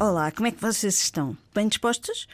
Olá, 0.00 0.32
como 0.32 0.48
é 0.48 0.50
que 0.50 0.60
vocês 0.60 1.00
estão? 1.00 1.36
Bem 1.54 1.68
dispostos? 1.68 2.26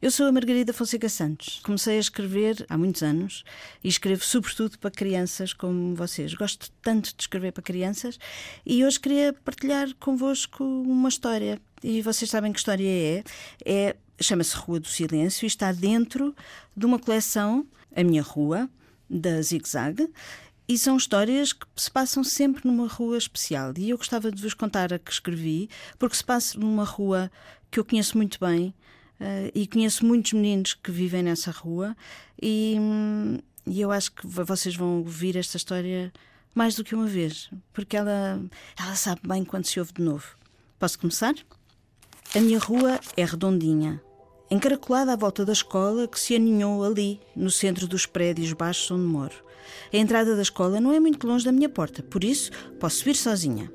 Eu 0.00 0.12
sou 0.12 0.26
a 0.26 0.32
Margarida 0.32 0.72
Fonseca 0.72 1.08
Santos. 1.08 1.60
Comecei 1.64 1.96
a 1.96 2.00
escrever 2.00 2.64
há 2.68 2.78
muitos 2.78 3.02
anos 3.02 3.42
e 3.82 3.88
escrevo 3.88 4.24
sobretudo 4.24 4.78
para 4.78 4.88
crianças 4.88 5.52
como 5.52 5.96
vocês. 5.96 6.32
Gosto 6.32 6.70
tanto 6.80 7.12
de 7.16 7.24
escrever 7.24 7.50
para 7.50 7.62
crianças 7.64 8.20
e 8.64 8.84
hoje 8.84 9.00
queria 9.00 9.32
partilhar 9.32 9.92
convosco 9.98 10.62
uma 10.62 11.08
história. 11.08 11.60
E 11.82 12.02
vocês 12.02 12.30
sabem 12.30 12.52
que 12.52 12.60
história 12.60 12.88
é? 12.88 13.24
É 13.64 13.96
chama-se 14.20 14.54
Rua 14.54 14.78
do 14.78 14.86
Silêncio 14.86 15.44
e 15.44 15.48
está 15.48 15.72
dentro 15.72 16.36
de 16.76 16.86
uma 16.86 17.00
coleção, 17.00 17.66
A 17.96 18.04
Minha 18.04 18.22
Rua, 18.22 18.70
da 19.08 19.40
Zig 19.42 19.68
Zag. 19.68 20.08
E 20.68 20.76
são 20.76 20.96
histórias 20.96 21.52
que 21.52 21.66
se 21.76 21.90
passam 21.90 22.24
sempre 22.24 22.66
numa 22.66 22.88
rua 22.88 23.16
especial. 23.16 23.72
E 23.76 23.90
eu 23.90 23.96
gostava 23.96 24.32
de 24.32 24.42
vos 24.42 24.54
contar 24.54 24.92
a 24.92 24.98
que 24.98 25.12
escrevi, 25.12 25.68
porque 25.98 26.16
se 26.16 26.24
passa 26.24 26.58
numa 26.58 26.84
rua 26.84 27.30
que 27.70 27.78
eu 27.78 27.84
conheço 27.84 28.16
muito 28.16 28.38
bem 28.40 28.74
uh, 29.20 29.50
e 29.54 29.66
conheço 29.66 30.04
muitos 30.04 30.32
meninos 30.32 30.74
que 30.74 30.90
vivem 30.90 31.22
nessa 31.22 31.52
rua. 31.52 31.96
E, 32.42 32.76
hum, 32.78 33.38
e 33.66 33.80
eu 33.80 33.92
acho 33.92 34.12
que 34.12 34.26
vocês 34.26 34.74
vão 34.74 34.98
ouvir 34.98 35.36
esta 35.36 35.56
história 35.56 36.12
mais 36.54 36.74
do 36.74 36.82
que 36.82 36.94
uma 36.94 37.06
vez, 37.06 37.50
porque 37.72 37.96
ela, 37.96 38.40
ela 38.78 38.94
sabe 38.94 39.20
bem 39.26 39.44
quando 39.44 39.66
se 39.66 39.78
ouve 39.78 39.92
de 39.92 40.02
novo. 40.02 40.36
Posso 40.78 40.98
começar? 40.98 41.34
A 42.34 42.40
minha 42.40 42.58
rua 42.58 42.98
é 43.16 43.24
redondinha, 43.24 44.02
encaracolada 44.50 45.12
à 45.12 45.16
volta 45.16 45.44
da 45.44 45.52
escola 45.52 46.06
que 46.06 46.18
se 46.18 46.34
aninhou 46.34 46.84
ali, 46.84 47.20
no 47.34 47.50
centro 47.50 47.86
dos 47.86 48.06
prédios 48.06 48.52
baixos 48.52 48.90
onde 48.90 49.04
moro. 49.04 49.34
A 49.92 49.96
entrada 49.96 50.36
da 50.36 50.42
escola 50.42 50.80
não 50.80 50.92
é 50.92 51.00
muito 51.00 51.26
longe 51.26 51.44
da 51.44 51.52
minha 51.52 51.68
porta, 51.68 52.02
por 52.02 52.22
isso 52.22 52.50
posso 52.78 52.98
subir 52.98 53.14
sozinha. 53.14 53.70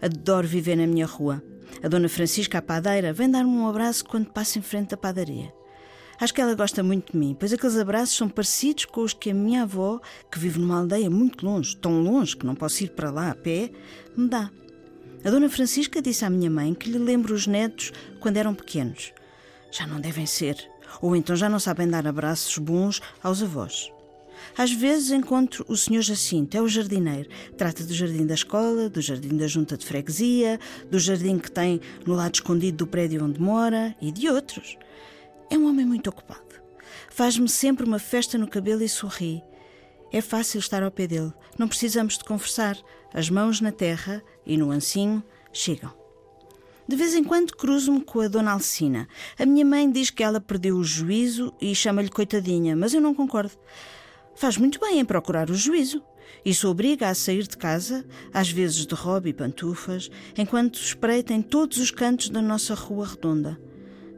Adoro 0.00 0.46
viver 0.46 0.76
na 0.76 0.86
minha 0.86 1.06
rua. 1.06 1.42
A 1.82 1.88
Dona 1.88 2.08
Francisca, 2.08 2.58
a 2.58 2.62
padeira, 2.62 3.12
vem 3.12 3.30
dar-me 3.30 3.50
um 3.50 3.68
abraço 3.68 4.04
quando 4.04 4.30
passo 4.30 4.58
em 4.58 4.62
frente 4.62 4.90
da 4.90 4.96
padaria. 4.96 5.52
Acho 6.20 6.32
que 6.32 6.40
ela 6.40 6.54
gosta 6.54 6.82
muito 6.82 7.12
de 7.12 7.18
mim, 7.18 7.36
pois 7.38 7.52
aqueles 7.52 7.76
abraços 7.76 8.16
são 8.16 8.28
parecidos 8.28 8.84
com 8.84 9.02
os 9.02 9.12
que 9.12 9.30
a 9.30 9.34
minha 9.34 9.62
avó, 9.62 10.00
que 10.30 10.38
vive 10.38 10.60
numa 10.60 10.78
aldeia 10.78 11.10
muito 11.10 11.44
longe, 11.44 11.76
tão 11.76 12.00
longe 12.00 12.36
que 12.36 12.46
não 12.46 12.54
posso 12.54 12.84
ir 12.84 12.90
para 12.90 13.10
lá 13.10 13.30
a 13.30 13.34
pé, 13.34 13.70
me 14.16 14.28
dá. 14.28 14.50
A 15.24 15.30
Dona 15.30 15.48
Francisca 15.48 16.00
disse 16.00 16.24
à 16.24 16.30
minha 16.30 16.50
mãe 16.50 16.72
que 16.72 16.90
lhe 16.90 16.98
lembro 16.98 17.34
os 17.34 17.46
netos 17.46 17.92
quando 18.20 18.36
eram 18.36 18.54
pequenos. 18.54 19.12
Já 19.76 19.88
não 19.88 20.00
devem 20.00 20.24
ser, 20.24 20.70
ou 21.02 21.16
então 21.16 21.34
já 21.34 21.48
não 21.48 21.58
sabem 21.58 21.88
dar 21.88 22.06
abraços 22.06 22.58
bons 22.58 23.02
aos 23.20 23.42
avós. 23.42 23.90
Às 24.56 24.70
vezes 24.70 25.10
encontro 25.10 25.64
o 25.68 25.76
Sr. 25.76 26.00
Jacinto, 26.00 26.56
é 26.56 26.62
o 26.62 26.68
jardineiro. 26.68 27.28
Trata 27.58 27.82
do 27.82 27.92
jardim 27.92 28.24
da 28.24 28.34
escola, 28.34 28.88
do 28.88 29.00
jardim 29.00 29.36
da 29.36 29.48
junta 29.48 29.76
de 29.76 29.84
freguesia, 29.84 30.60
do 30.88 31.00
jardim 31.00 31.40
que 31.40 31.50
tem 31.50 31.80
no 32.06 32.14
lado 32.14 32.36
escondido 32.36 32.76
do 32.76 32.86
prédio 32.86 33.24
onde 33.24 33.40
mora 33.40 33.96
e 34.00 34.12
de 34.12 34.28
outros. 34.28 34.78
É 35.50 35.58
um 35.58 35.68
homem 35.68 35.84
muito 35.84 36.08
ocupado. 36.08 36.54
Faz-me 37.10 37.48
sempre 37.48 37.84
uma 37.84 37.98
festa 37.98 38.38
no 38.38 38.46
cabelo 38.46 38.82
e 38.84 38.88
sorri. 38.88 39.42
É 40.12 40.20
fácil 40.20 40.60
estar 40.60 40.84
ao 40.84 40.90
pé 40.92 41.08
dele. 41.08 41.32
Não 41.58 41.66
precisamos 41.66 42.16
de 42.16 42.22
conversar. 42.22 42.78
As 43.12 43.28
mãos 43.28 43.60
na 43.60 43.72
terra 43.72 44.22
e 44.46 44.56
no 44.56 44.70
ancinho 44.70 45.20
chegam. 45.52 46.03
De 46.86 46.96
vez 46.96 47.14
em 47.14 47.24
quando 47.24 47.56
cruzo-me 47.56 48.02
com 48.02 48.20
a 48.20 48.28
Dona 48.28 48.52
Alcina. 48.52 49.08
A 49.38 49.46
minha 49.46 49.64
mãe 49.64 49.90
diz 49.90 50.10
que 50.10 50.22
ela 50.22 50.40
perdeu 50.40 50.76
o 50.76 50.84
juízo 50.84 51.52
e 51.60 51.74
chama-lhe 51.74 52.10
coitadinha, 52.10 52.76
mas 52.76 52.92
eu 52.92 53.00
não 53.00 53.14
concordo. 53.14 53.52
Faz 54.34 54.58
muito 54.58 54.78
bem 54.78 54.98
em 54.98 55.04
procurar 55.04 55.48
o 55.48 55.54
juízo. 55.54 56.02
Isso 56.44 56.68
obriga 56.68 57.08
a 57.08 57.14
sair 57.14 57.46
de 57.46 57.56
casa, 57.56 58.04
às 58.32 58.50
vezes 58.50 58.86
de 58.86 58.94
robe 58.94 59.30
e 59.30 59.34
pantufas, 59.34 60.10
enquanto 60.36 60.74
espreita 60.74 61.32
em 61.32 61.40
todos 61.40 61.78
os 61.78 61.90
cantos 61.90 62.28
da 62.28 62.42
nossa 62.42 62.74
rua 62.74 63.06
redonda. 63.06 63.58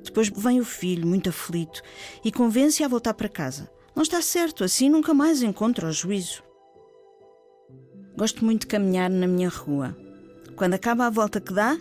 Depois 0.03 0.29
vem 0.29 0.61
o 0.61 0.65
filho, 0.65 1.07
muito 1.07 1.29
aflito, 1.29 1.83
e 2.25 2.33
convence-a 2.33 2.87
a 2.87 2.89
voltar 2.89 3.15
para 3.15 3.29
casa. 3.29 3.71
Não 3.95 4.03
está 4.03 4.21
certo, 4.21 4.65
assim 4.65 4.89
nunca 4.89 5.15
mais 5.15 5.43
encontra 5.43 5.89
o 5.89 5.93
juízo. 5.93 6.43
Gosto 8.17 8.45
muito 8.45 8.63
de 8.63 8.67
caminhar 8.69 9.11
na 9.11 9.27
minha 9.27 9.49
rua. 9.49 9.97
Quando 10.55 10.75
acaba 10.75 11.07
a 11.07 11.11
volta 11.11 11.41
que 11.41 11.53
dá, 11.53 11.77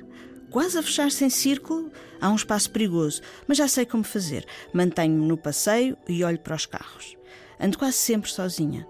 quase 0.55 0.77
a 0.77 0.81
fechar-se 0.81 1.25
em 1.25 1.29
círculo, 1.29 1.91
há 2.21 2.29
um 2.29 2.35
espaço 2.35 2.71
perigoso, 2.71 3.21
mas 3.45 3.57
já 3.57 3.67
sei 3.67 3.85
como 3.85 4.05
fazer. 4.05 4.45
Mantenho-me 4.71 5.27
no 5.27 5.35
passeio 5.35 5.97
e 6.07 6.23
olho 6.23 6.39
para 6.39 6.55
os 6.55 6.65
carros. 6.65 7.17
Ando 7.59 7.77
quase 7.77 7.97
sempre 7.97 8.31
sozinha. 8.31 8.87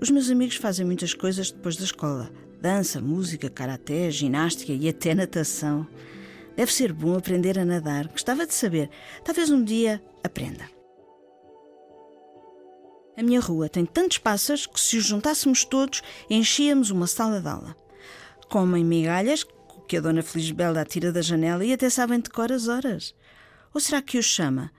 Os 0.00 0.08
meus 0.08 0.30
amigos 0.30 0.56
fazem 0.56 0.86
muitas 0.86 1.12
coisas 1.12 1.50
depois 1.50 1.76
da 1.76 1.84
escola: 1.84 2.32
dança, 2.62 2.98
música, 2.98 3.50
karaté, 3.50 4.10
ginástica 4.10 4.72
e 4.72 4.88
até 4.88 5.14
natação. 5.14 5.86
Deve 6.56 6.72
ser 6.72 6.90
bom 6.94 7.14
aprender 7.14 7.58
a 7.58 7.64
nadar. 7.66 8.08
Gostava 8.08 8.46
de 8.46 8.54
saber. 8.54 8.88
Talvez 9.22 9.50
um 9.50 9.62
dia 9.62 10.02
aprenda. 10.24 10.64
A 13.14 13.22
minha 13.22 13.40
rua 13.40 13.68
tem 13.68 13.84
tantos 13.84 14.16
passas 14.16 14.64
que, 14.64 14.80
se 14.80 14.96
os 14.96 15.04
juntássemos 15.04 15.62
todos, 15.62 16.00
enchíamos 16.30 16.88
uma 16.88 17.06
sala 17.06 17.38
de 17.38 17.48
aula. 17.48 17.85
Comem 18.48 18.84
migalhas 18.84 19.44
que 19.88 19.96
a 19.96 20.00
Dona 20.00 20.22
Felisbelda 20.22 20.80
atira 20.80 21.12
da 21.12 21.22
janela 21.22 21.64
e 21.64 21.72
até 21.72 21.88
sabem 21.90 22.20
de 22.20 22.30
cor 22.30 22.50
as 22.52 22.68
horas. 22.68 23.14
Ou 23.72 23.80
será 23.80 24.00
que 24.02 24.18
os 24.18 24.26
chama? 24.26 24.70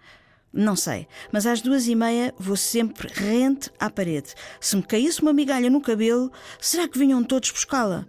Não 0.52 0.76
sei, 0.76 1.08
mas 1.32 1.46
às 1.46 1.62
duas 1.62 1.88
e 1.88 1.96
meia 1.96 2.34
vou 2.38 2.56
sempre 2.56 3.08
rente 3.14 3.70
à 3.80 3.90
parede. 3.90 4.34
Se 4.60 4.76
me 4.76 4.84
caísse 4.84 5.22
uma 5.22 5.34
migalha 5.34 5.70
no 5.70 5.82
cabelo, 5.82 6.32
será 6.60 6.88
que 6.88 6.98
vinham 6.98 7.24
todos 7.24 7.52
buscá-la? 7.52 8.08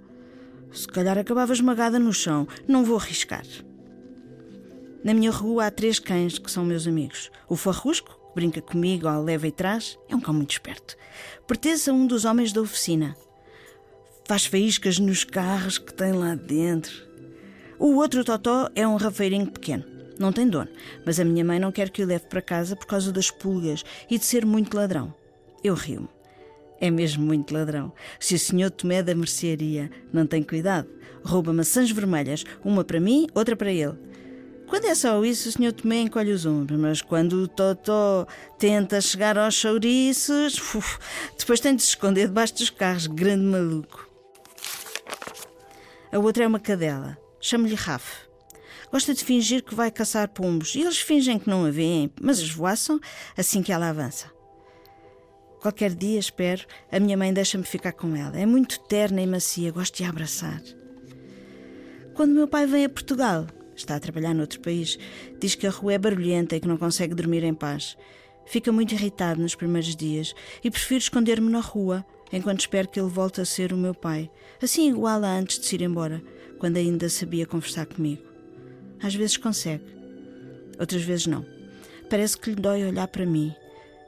Se 0.73 0.87
calhar 0.87 1.19
acabava 1.19 1.53
esmagada 1.53 1.99
no 1.99 2.13
chão. 2.13 2.47
Não 2.67 2.85
vou 2.85 2.97
arriscar. 2.97 3.45
Na 5.03 5.15
minha 5.15 5.31
rua 5.31 5.67
há 5.67 5.71
três 5.71 5.99
cães 5.99 6.39
que 6.39 6.51
são 6.51 6.65
meus 6.65 6.87
amigos. 6.87 7.31
O 7.49 7.57
Farrusco, 7.57 8.11
que 8.11 8.35
brinca 8.35 8.61
comigo 8.61 9.09
ao 9.09 9.23
leva 9.23 9.47
e 9.47 9.53
traz, 9.53 9.99
é 10.09 10.15
um 10.15 10.21
cão 10.21 10.35
muito 10.35 10.53
esperto. 10.53 10.97
Pertence 11.47 11.89
a 11.91 11.93
um 11.93 12.07
dos 12.07 12.25
homens 12.25 12.53
da 12.53 12.61
oficina. 12.61 13.17
Faz 14.29 14.45
faíscas 14.45 14.99
nos 14.99 15.25
carros 15.25 15.79
que 15.79 15.91
tem 15.95 16.13
lá 16.13 16.35
dentro. 16.35 16.93
O 17.79 17.95
outro 17.95 18.23
Totó 18.23 18.69
é 18.75 18.87
um 18.87 18.97
rafeirinho 18.97 19.51
pequeno. 19.51 19.83
Não 20.19 20.31
tem 20.35 20.47
dono, 20.47 20.69
mas 21.07 21.19
a 21.19 21.25
minha 21.25 21.43
mãe 21.43 21.59
não 21.59 21.73
quer 21.73 21.89
que 21.89 22.03
o 22.03 22.07
leve 22.07 22.27
para 22.27 22.43
casa 22.43 22.77
por 22.77 22.85
causa 22.85 23.11
das 23.11 23.31
pulgas 23.31 23.83
e 24.11 24.19
de 24.19 24.25
ser 24.27 24.45
muito 24.45 24.77
ladrão. 24.77 25.15
Eu 25.65 25.73
rio-me. 25.73 26.11
É 26.79 26.91
mesmo 26.91 27.25
muito 27.25 27.55
ladrão. 27.55 27.91
Se 28.21 28.35
o 28.35 28.39
senhor 28.39 28.71
Tomé 28.71 29.03
da 29.03 29.15
mercearia 29.15 29.91
não 30.13 30.27
tem 30.27 30.43
cuidado, 30.43 30.91
rouba 31.25 31.51
maçãs 31.51 31.91
vermelhas, 31.91 32.45
uma 32.63 32.85
para 32.85 33.01
mim, 33.01 33.29
outra 33.35 33.57
para 33.57 33.73
ele. 33.73 33.97
Quando 34.67 34.85
é 34.85 34.95
só 34.95 35.25
isso, 35.25 35.49
o 35.49 35.53
senhor 35.53 35.73
Tomé 35.73 36.03
encolhe 36.03 36.33
os 36.33 36.45
ombros, 36.45 36.79
mas 36.79 37.01
quando 37.01 37.45
o 37.45 37.49
Totó 37.49 38.27
tenta 38.59 39.01
chegar 39.01 39.39
aos 39.39 39.55
chouriços, 39.55 40.59
uf, 40.77 40.99
depois 41.39 41.61
tem 41.61 41.75
de 41.75 41.81
se 41.81 41.89
esconder 41.89 42.27
debaixo 42.27 42.57
dos 42.57 42.69
carros, 42.69 43.07
grande 43.07 43.47
maluco. 43.47 44.08
A 46.11 46.19
outra 46.19 46.45
é 46.45 46.47
uma 46.47 46.61
cadela. 46.61 47.19
Chamo-lhe 47.41 47.75
Rafa. 47.75 48.29
Gosta 48.91 49.13
de 49.13 49.23
fingir 49.23 49.63
que 49.63 49.75
vai 49.75 49.91
caçar 49.91 50.29
pombos 50.29 50.75
e 50.75 50.81
eles 50.81 50.99
fingem 50.99 51.39
que 51.39 51.51
não 51.51 51.67
a 51.67 51.71
veem, 51.71 52.11
mas 52.21 52.39
esvoaçam 52.39 52.99
assim 53.37 53.63
que 53.63 53.71
ela 53.71 53.91
avança. 53.91 54.31
Qualquer 55.61 55.95
dia, 55.95 56.19
espero, 56.19 56.65
a 56.91 56.99
minha 56.99 57.17
mãe 57.17 57.33
deixa-me 57.33 57.65
ficar 57.65 57.93
com 57.93 58.17
ela. 58.17 58.39
É 58.39 58.47
muito 58.47 58.81
terna 58.81 59.21
e 59.21 59.27
macia, 59.27 59.73
gosto 59.73 59.97
de 59.97 60.05
a 60.05 60.09
abraçar. 60.09 60.63
Quando 62.15 62.33
meu 62.33 62.49
pai 62.49 62.67
vem 62.67 62.85
a 62.85 62.89
Portugal, 62.89 63.47
está 63.77 63.97
a 63.97 64.01
trabalhar 64.01 64.33
noutro 64.33 64.61
país, 64.61 64.99
diz 65.39 65.55
que 65.55 65.67
a 65.67 65.71
rua 65.71 65.95
é 65.95 65.99
barulhenta 65.99 66.57
e 66.57 66.61
que 66.61 66.69
não 66.69 66.77
consegue 66.77 67.15
dormir 67.15 67.45
em 67.45 67.55
paz. 67.55 67.97
Fica 68.47 68.73
muito 68.73 68.95
irritado 68.95 69.43
nos 69.43 69.55
primeiros 69.55 69.95
dias 69.95 70.35
e 70.65 70.71
prefiro 70.71 71.01
esconder-me 71.01 71.51
na 71.51 71.61
rua 71.61 72.05
enquanto 72.33 72.61
espero 72.61 72.89
que 72.89 73.01
ele 73.01 73.09
volte 73.09 73.41
a 73.41 73.45
ser 73.45 73.73
o 73.73 73.77
meu 73.77 73.95
pai, 73.95 74.31
assim 74.63 74.89
igual 74.89 75.23
a 75.25 75.29
antes 75.29 75.59
de 75.59 75.67
se 75.67 75.77
ir 75.77 75.83
embora, 75.83 76.23
quando 76.59 76.77
ainda 76.77 77.09
sabia 77.09 77.47
conversar 77.47 77.87
comigo. 77.87 78.23
Às 79.03 79.15
vezes 79.15 79.37
consegue, 79.37 79.85
outras 80.79 81.03
vezes 81.03 81.27
não. 81.27 81.45
Parece 82.11 82.39
que 82.39 82.51
lhe 82.51 82.57
dói 82.57 82.85
olhar 82.85 83.07
para 83.09 83.27
mim. 83.27 83.55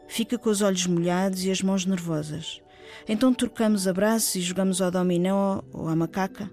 Fica 0.09 0.39
com 0.39 0.51
os 0.51 0.63
olhos 0.63 0.87
molhados 0.87 1.45
e 1.45 1.51
as 1.51 1.63
mãos 1.63 1.85
nervosas. 1.85 2.61
Então 3.09 3.33
trocamos 3.33 3.87
abraços 3.87 4.35
e 4.35 4.41
jogamos 4.41 4.81
ao 4.81 4.91
dominó 4.91 5.63
ou 5.73 5.89
à 5.89 5.95
macaca. 5.95 6.51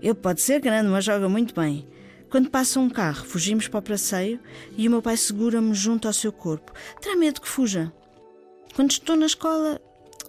Ele 0.00 0.14
pode 0.14 0.42
ser 0.42 0.60
grande, 0.60 0.88
mas 0.88 1.04
joga 1.04 1.28
muito 1.28 1.54
bem. 1.54 1.88
Quando 2.30 2.50
passa 2.50 2.78
um 2.80 2.90
carro, 2.90 3.24
fugimos 3.24 3.68
para 3.68 3.78
o 3.78 3.82
passeio 3.82 4.40
e 4.76 4.86
o 4.86 4.90
meu 4.90 5.00
pai 5.00 5.16
segura-me 5.16 5.72
junto 5.72 6.06
ao 6.06 6.12
seu 6.12 6.32
corpo. 6.32 6.72
Terá 7.00 7.16
medo 7.16 7.40
que 7.40 7.48
fuja. 7.48 7.92
Quando 8.74 8.90
estou 8.90 9.16
na 9.16 9.26
escola, 9.26 9.80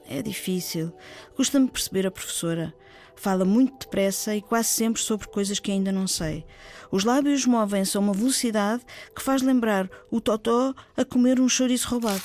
é 0.08 0.22
difícil. 0.22 0.94
Custa-me 1.36 1.70
perceber 1.70 2.08
a 2.08 2.12
professora. 2.12 2.74
Fala 3.16 3.46
muito 3.46 3.86
depressa 3.86 4.36
e 4.36 4.42
quase 4.42 4.70
sempre 4.70 5.02
sobre 5.02 5.28
coisas 5.28 5.60
que 5.60 5.72
ainda 5.72 5.92
não 5.92 6.08
sei. 6.08 6.46
Os 6.92 7.04
lábios 7.04 7.46
movem-se 7.46 7.98
a 7.98 8.00
uma 8.00 8.14
velocidade 8.14 8.84
que 9.16 9.22
faz 9.22 9.42
lembrar 9.42 9.90
o 10.12 10.20
Totó 10.20 10.74
a 10.96 11.06
comer 11.06 11.40
um 11.40 11.50
chouriço 11.50 11.90
roubado. 11.90 12.24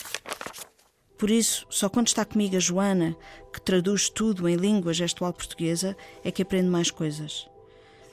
Por 1.17 1.31
isso, 1.31 1.67
só 1.69 1.89
quando 1.89 2.09
está 2.09 2.25
comigo 2.25 2.57
a 2.57 2.61
Joana, 2.61 3.17
que 3.53 3.61
traduz 3.61 4.09
tudo 4.09 4.49
em 4.49 4.57
língua 4.57 4.95
gestual 4.95 5.33
portuguesa, 5.33 5.97
é 6.25 6.31
que 6.31 6.43
aprendo 6.43 6.71
mais 6.71 6.91
coisas. 6.91 7.47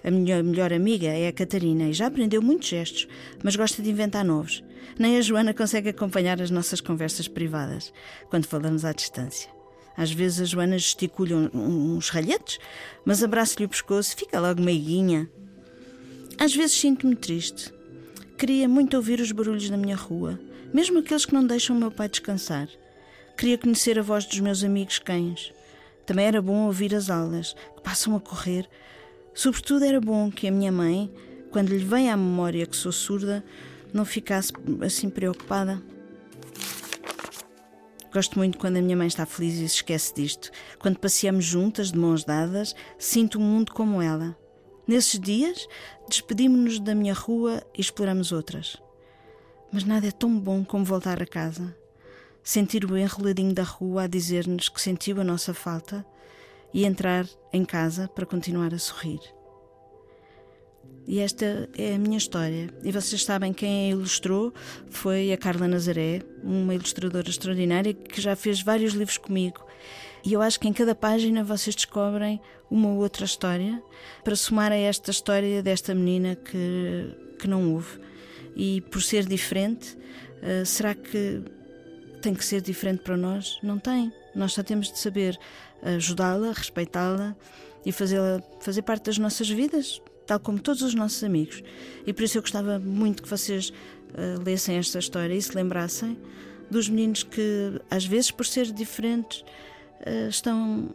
A 0.03 0.11
minha 0.11 0.43
melhor 0.43 0.71
amiga 0.71 1.07
é 1.07 1.27
a 1.27 1.33
Catarina 1.33 1.85
e 1.85 1.93
já 1.93 2.07
aprendeu 2.07 2.41
muitos 2.41 2.67
gestos, 2.67 3.07
mas 3.43 3.55
gosta 3.55 3.81
de 3.81 3.89
inventar 3.89 4.23
novos. 4.23 4.63
Nem 4.99 5.17
a 5.17 5.21
Joana 5.21 5.53
consegue 5.53 5.89
acompanhar 5.89 6.41
as 6.41 6.51
nossas 6.51 6.81
conversas 6.81 7.27
privadas, 7.27 7.93
quando 8.29 8.45
falamos 8.45 8.85
à 8.85 8.93
distância. 8.93 9.56
Às 9.97 10.11
vezes 10.11 10.41
a 10.41 10.45
Joana 10.45 10.77
gesticula 10.77 11.49
uns 11.51 12.09
ralhetes, 12.09 12.59
mas 13.03 13.23
abraço-lhe 13.23 13.65
o 13.65 13.69
pescoço 13.69 14.15
fica 14.15 14.39
logo 14.39 14.61
meiguinha. 14.61 15.27
Às 16.37 16.55
vezes 16.55 16.79
sinto-me 16.79 17.15
triste. 17.15 17.73
Queria 18.37 18.69
muito 18.69 18.95
ouvir 18.95 19.19
os 19.19 19.31
barulhos 19.31 19.67
da 19.67 19.75
minha 19.75 19.95
rua, 19.95 20.39
mesmo 20.71 20.99
aqueles 20.99 21.25
que 21.25 21.33
não 21.33 21.45
deixam 21.45 21.75
o 21.75 21.79
meu 21.79 21.89
pai 21.89 22.07
descansar. 22.07 22.69
Queria 23.35 23.57
conhecer 23.57 23.97
a 23.97 24.03
voz 24.03 24.25
dos 24.25 24.39
meus 24.39 24.63
amigos 24.63 24.99
cães. 24.99 25.51
Também 26.05 26.25
era 26.25 26.41
bom 26.41 26.67
ouvir 26.67 26.93
as 26.93 27.09
aulas, 27.09 27.55
que 27.75 27.81
passam 27.81 28.15
a 28.15 28.19
correr. 28.19 28.69
Sobretudo 29.33 29.83
era 29.83 29.99
bom 29.99 30.29
que 30.29 30.47
a 30.47 30.51
minha 30.51 30.71
mãe, 30.71 31.11
quando 31.49 31.69
lhe 31.69 31.83
vem 31.83 32.11
à 32.11 32.15
memória 32.15 32.67
que 32.67 32.77
sou 32.77 32.91
surda, 32.91 33.43
não 33.91 34.05
ficasse 34.05 34.53
assim 34.85 35.09
preocupada. 35.09 35.81
Gosto 38.17 38.39
muito 38.39 38.57
quando 38.57 38.77
a 38.77 38.81
minha 38.81 38.97
mãe 38.97 39.05
está 39.05 39.27
feliz 39.27 39.53
e 39.53 39.69
se 39.69 39.75
esquece 39.75 40.11
disto. 40.11 40.49
Quando 40.79 40.97
passeamos 40.97 41.45
juntas, 41.45 41.91
de 41.91 41.99
mãos 41.99 42.23
dadas, 42.23 42.73
sinto 42.97 43.37
um 43.37 43.43
mundo 43.43 43.71
como 43.71 44.01
ela. 44.01 44.35
Nesses 44.87 45.19
dias, 45.19 45.67
despedimos-nos 46.09 46.79
da 46.79 46.95
minha 46.95 47.13
rua 47.13 47.61
e 47.77 47.79
exploramos 47.79 48.31
outras. 48.31 48.75
Mas 49.71 49.83
nada 49.83 50.07
é 50.07 50.11
tão 50.11 50.35
bom 50.35 50.65
como 50.65 50.83
voltar 50.83 51.21
a 51.21 51.27
casa. 51.27 51.77
Sentir 52.41 52.85
o 52.85 52.97
enroladinho 52.97 53.53
da 53.53 53.61
rua 53.61 54.05
a 54.05 54.07
dizer-nos 54.07 54.67
que 54.67 54.81
sentiu 54.81 55.21
a 55.21 55.23
nossa 55.23 55.53
falta 55.53 56.03
e 56.73 56.85
entrar 56.85 57.27
em 57.53 57.63
casa 57.63 58.07
para 58.07 58.25
continuar 58.25 58.73
a 58.73 58.79
sorrir. 58.79 59.19
E 61.07 61.19
esta 61.19 61.69
é 61.77 61.95
a 61.95 61.97
minha 61.97 62.17
história. 62.17 62.69
E 62.83 62.91
vocês 62.91 63.23
sabem 63.23 63.53
quem 63.53 63.85
a 63.87 63.89
ilustrou 63.91 64.53
foi 64.89 65.31
a 65.31 65.37
Carla 65.37 65.65
Nazaré, 65.65 66.21
uma 66.43 66.75
ilustradora 66.75 67.29
extraordinária 67.29 67.93
que 67.93 68.19
já 68.19 68.35
fez 68.35 68.61
vários 68.61 68.93
livros 68.93 69.17
comigo. 69.17 69.65
E 70.25 70.33
eu 70.33 70.41
acho 70.41 70.59
que 70.59 70.67
em 70.67 70.73
cada 70.73 70.93
página 70.93 71.45
vocês 71.45 71.73
descobrem 71.73 72.41
uma 72.69 72.89
outra 72.89 73.23
história 73.23 73.81
para 74.21 74.35
somar 74.35 74.73
a 74.73 74.75
esta 74.75 75.09
história 75.09 75.63
desta 75.63 75.95
menina 75.95 76.35
que, 76.35 77.15
que 77.39 77.47
não 77.47 77.73
houve. 77.73 77.99
E 78.53 78.81
por 78.81 79.01
ser 79.01 79.25
diferente, 79.25 79.97
uh, 80.43 80.65
será 80.65 80.93
que 80.93 81.41
tem 82.21 82.33
que 82.33 82.43
ser 82.43 82.59
diferente 82.59 83.03
para 83.03 83.15
nós? 83.15 83.57
Não 83.63 83.79
tem. 83.79 84.11
Nós 84.35 84.51
só 84.51 84.61
temos 84.61 84.91
de 84.91 84.99
saber 84.99 85.39
ajudá-la, 85.81 86.51
respeitá-la 86.51 87.33
e 87.85 87.93
fazê-la 87.93 88.43
fazer 88.59 88.81
parte 88.81 89.05
das 89.05 89.17
nossas 89.17 89.49
vidas, 89.49 90.01
tal 90.27 90.39
como 90.39 90.59
todos 90.59 90.81
os 90.83 90.93
nossos 90.93 91.23
amigos. 91.23 91.63
E 92.05 92.13
por 92.13 92.23
isso 92.23 92.37
eu 92.37 92.41
gostava 92.41 92.77
muito 92.77 93.23
que 93.23 93.29
vocês 93.29 93.69
uh, 93.69 94.43
lessem 94.45 94.75
esta 94.75 94.99
história 94.99 95.33
e 95.33 95.41
se 95.41 95.55
lembrassem 95.55 96.17
dos 96.69 96.89
meninos 96.89 97.23
que, 97.23 97.81
às 97.89 98.05
vezes, 98.05 98.29
por 98.29 98.45
ser 98.45 98.71
diferentes, 98.71 99.41
uh, 100.01 100.29
estão, 100.29 100.93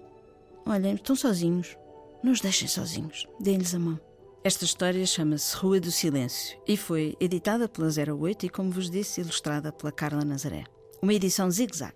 olhem, 0.67 0.95
estão 0.95 1.17
sozinhos. 1.17 1.77
Não 2.23 2.31
os 2.31 2.41
deixem 2.41 2.69
sozinhos, 2.69 3.27
deem-lhes 3.41 3.75
a 3.75 3.79
mão. 3.79 3.99
Esta 4.45 4.65
história 4.65 5.05
chama-se 5.07 5.57
Rua 5.57 5.81
do 5.81 5.91
Silêncio 5.91 6.59
e 6.67 6.77
foi 6.77 7.17
editada 7.21 7.69
pela 7.69 7.89
08 7.89 8.47
e, 8.47 8.49
como 8.49 8.71
vos 8.71 8.91
disse, 8.91 9.21
ilustrada 9.21 9.73
pela 9.73 9.93
Carla 9.93 10.25
Nazaré. 10.25 10.65
Uma 11.01 11.15
edição 11.15 11.51
zig-zag. 11.51 11.95